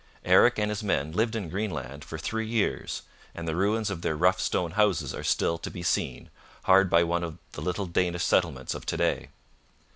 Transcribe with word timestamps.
Eric 0.25 0.57
and 0.57 0.71
his 0.71 0.81
men 0.81 1.11
lived 1.11 1.35
in 1.35 1.47
Greenland 1.47 2.03
for 2.03 2.17
three 2.17 2.47
years, 2.47 3.03
and 3.35 3.47
the 3.47 3.55
ruins 3.55 3.91
of 3.91 4.01
their 4.01 4.15
rough 4.15 4.39
stone 4.39 4.71
houses 4.71 5.13
are 5.13 5.23
still 5.23 5.59
to 5.59 5.69
be 5.69 5.83
seen, 5.83 6.31
hard 6.63 6.89
by 6.89 7.03
one 7.03 7.23
of 7.23 7.37
the 7.51 7.61
little 7.61 7.85
Danish 7.85 8.23
settlements 8.23 8.73
of 8.73 8.83
to 8.87 8.97
day. 8.97 9.29